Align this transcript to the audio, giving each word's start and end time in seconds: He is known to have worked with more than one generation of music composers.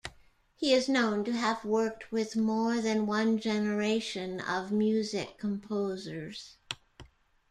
He 0.55 0.73
is 0.73 0.89
known 0.89 1.23
to 1.25 1.31
have 1.31 1.63
worked 1.63 2.11
with 2.11 2.35
more 2.35 2.81
than 2.81 3.05
one 3.05 3.37
generation 3.37 4.39
of 4.41 4.71
music 4.71 5.37
composers. 5.37 6.57